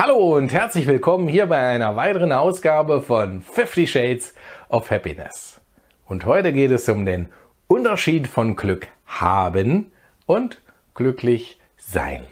[0.00, 4.32] Hallo und herzlich willkommen hier bei einer weiteren Ausgabe von 50 Shades
[4.68, 5.60] of Happiness.
[6.06, 7.30] Und heute geht es um den
[7.66, 9.90] Unterschied von Glück haben
[10.24, 10.62] und
[10.94, 12.22] glücklich sein.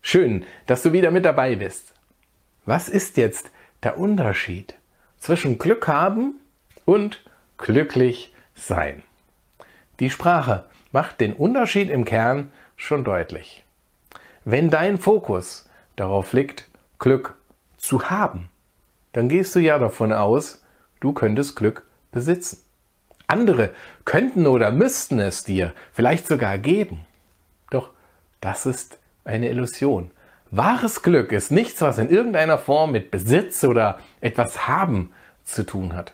[0.00, 1.94] Schön, dass du wieder mit dabei bist.
[2.64, 3.52] Was ist jetzt
[3.84, 4.74] der Unterschied
[5.20, 6.40] zwischen Glück haben
[6.84, 7.22] und
[7.58, 9.02] glücklich sein.
[10.00, 13.64] Die Sprache macht den Unterschied im Kern schon deutlich.
[14.44, 17.36] Wenn dein Fokus darauf liegt, Glück
[17.76, 18.48] zu haben,
[19.12, 20.62] dann gehst du ja davon aus,
[21.00, 22.58] du könntest Glück besitzen.
[23.26, 23.70] Andere
[24.04, 27.06] könnten oder müssten es dir vielleicht sogar geben.
[27.70, 27.90] Doch
[28.40, 30.10] das ist eine Illusion.
[30.50, 35.12] Wahres Glück ist nichts, was in irgendeiner Form mit Besitz oder etwas haben
[35.44, 36.12] zu tun hat.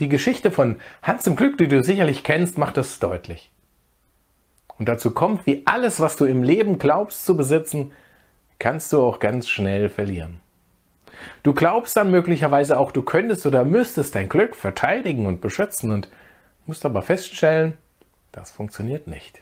[0.00, 3.50] Die Geschichte von Hans im Glück, die du sicherlich kennst, macht das deutlich.
[4.78, 7.92] Und dazu kommt, wie alles, was du im Leben glaubst zu besitzen,
[8.58, 10.40] kannst du auch ganz schnell verlieren.
[11.42, 16.08] Du glaubst dann möglicherweise auch, du könntest oder müsstest dein Glück verteidigen und beschützen und
[16.66, 17.78] musst aber feststellen,
[18.32, 19.40] das funktioniert nicht.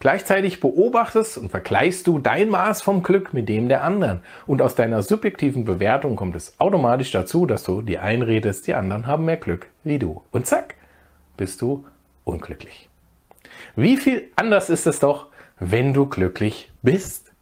[0.00, 4.20] Gleichzeitig beobachtest und vergleichst du dein Maß vom Glück mit dem der anderen.
[4.46, 9.08] Und aus deiner subjektiven Bewertung kommt es automatisch dazu, dass du dir einredest, die anderen
[9.08, 10.22] haben mehr Glück wie du.
[10.30, 10.76] Und zack,
[11.36, 11.84] bist du
[12.24, 12.88] unglücklich.
[13.74, 15.26] Wie viel anders ist es doch,
[15.58, 17.32] wenn du glücklich bist?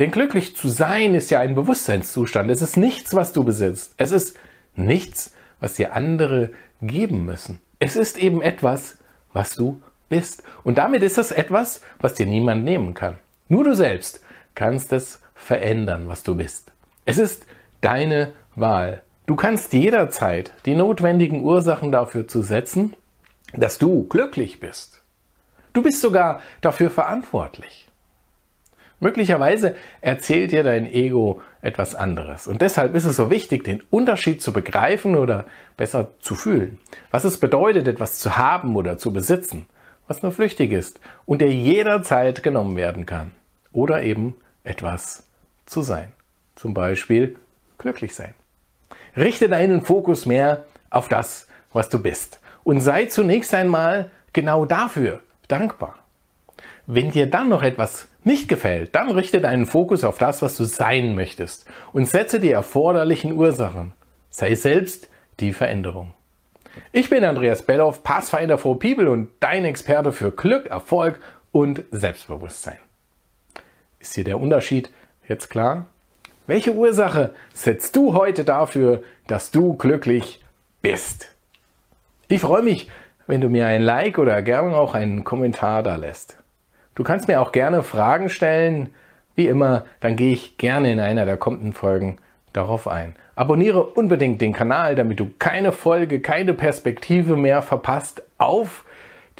[0.00, 2.50] Denn glücklich zu sein ist ja ein Bewusstseinszustand.
[2.50, 3.94] Es ist nichts, was du besitzt.
[3.96, 4.36] Es ist
[4.74, 6.50] nichts, was dir andere
[6.82, 7.60] geben müssen.
[7.78, 8.98] Es ist eben etwas,
[9.32, 10.42] was du bist.
[10.62, 13.18] Und damit ist es etwas, was dir niemand nehmen kann.
[13.48, 14.20] Nur du selbst
[14.54, 16.72] kannst es verändern, was du bist.
[17.04, 17.46] Es ist
[17.80, 19.02] deine Wahl.
[19.26, 22.94] Du kannst jederzeit die notwendigen Ursachen dafür zu setzen,
[23.52, 25.02] dass du glücklich bist.
[25.72, 27.88] Du bist sogar dafür verantwortlich.
[29.00, 32.46] Möglicherweise erzählt dir dein Ego etwas anderes.
[32.46, 35.46] Und deshalb ist es so wichtig, den Unterschied zu begreifen oder
[35.76, 36.78] besser zu fühlen.
[37.10, 39.66] Was es bedeutet, etwas zu haben oder zu besitzen
[40.06, 43.32] was nur flüchtig ist und der jederzeit genommen werden kann.
[43.72, 45.26] Oder eben etwas
[45.66, 46.12] zu sein.
[46.56, 47.36] Zum Beispiel
[47.78, 48.34] glücklich sein.
[49.16, 52.40] Richte deinen Fokus mehr auf das, was du bist.
[52.62, 55.98] Und sei zunächst einmal genau dafür dankbar.
[56.86, 60.64] Wenn dir dann noch etwas nicht gefällt, dann richte deinen Fokus auf das, was du
[60.64, 63.92] sein möchtest und setze die erforderlichen Ursachen.
[64.30, 65.08] Sei selbst
[65.40, 66.14] die Veränderung.
[66.92, 71.20] Ich bin Andreas Belloff, Pathfinder for People und dein Experte für Glück, Erfolg
[71.52, 72.78] und Selbstbewusstsein.
[73.98, 74.90] Ist dir der Unterschied
[75.28, 75.86] jetzt klar?
[76.46, 80.44] Welche Ursache setzt du heute dafür, dass du glücklich
[80.82, 81.34] bist?
[82.28, 82.90] Ich freue mich,
[83.26, 86.38] wenn du mir ein Like oder gerne auch einen Kommentar da lässt.
[86.94, 88.90] Du kannst mir auch gerne Fragen stellen.
[89.34, 92.18] Wie immer, dann gehe ich gerne in einer der kommenden Folgen
[92.54, 93.14] darauf ein.
[93.36, 98.84] Abonniere unbedingt den Kanal, damit du keine Folge, keine Perspektive mehr verpasst auf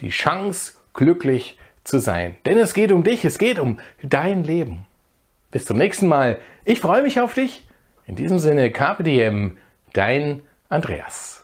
[0.01, 2.37] die Chance, glücklich zu sein.
[2.45, 4.87] Denn es geht um dich, es geht um dein Leben.
[5.51, 6.39] Bis zum nächsten Mal.
[6.65, 7.67] Ich freue mich auf dich.
[8.07, 9.57] In diesem Sinne, KPDM,
[9.93, 11.44] dein Andreas.